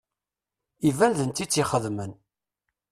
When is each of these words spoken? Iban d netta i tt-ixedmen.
Iban 0.89 1.11
d 1.17 1.19
netta 1.23 1.41
i 1.43 1.45
tt-ixedmen. 1.47 2.11